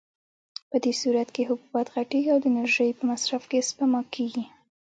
[0.69, 4.45] په دې صورت کې حبوبات غټېږي او د انرژۍ په مصرف کې سپما کېږي.